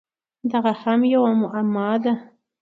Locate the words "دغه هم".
0.51-0.99